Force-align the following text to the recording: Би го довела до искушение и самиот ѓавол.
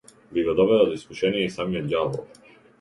Би 0.31 0.43
го 0.47 0.53
довела 0.59 0.87
до 0.87 0.95
искушение 1.01 1.45
и 1.45 1.53
самиот 1.59 1.95
ѓавол. 1.95 2.53